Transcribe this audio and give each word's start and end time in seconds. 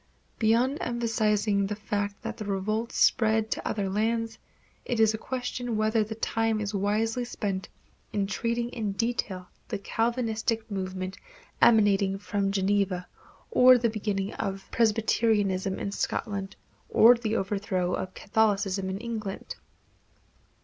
Beyond 0.39 0.79
emphasizing 0.81 1.67
the 1.67 1.75
fact 1.75 2.23
that 2.23 2.37
the 2.37 2.45
revolt 2.45 2.91
spread 2.91 3.51
to 3.51 3.67
other 3.67 3.87
lands, 3.87 4.39
it 4.83 4.99
is 4.99 5.13
a 5.13 5.17
question 5.19 5.77
whether 5.77 6.03
the 6.03 6.15
time 6.15 6.59
is 6.59 6.73
wisely 6.73 7.23
spent 7.23 7.69
in 8.11 8.25
treating 8.25 8.69
in 8.69 8.93
detail 8.93 9.47
the 9.67 9.77
Calvinistic 9.77 10.71
movement 10.71 11.19
emanating 11.61 12.17
from 12.17 12.51
Geneva, 12.51 13.07
or 13.51 13.77
the 13.77 13.91
beginnings 13.91 14.35
of 14.39 14.67
Presbyterianism 14.71 15.77
in 15.77 15.91
Scotland, 15.91 16.55
or 16.89 17.13
the 17.13 17.35
overthrow 17.35 17.93
of 17.93 18.15
Catholicism 18.15 18.89
in 18.89 18.97
England. 18.97 19.55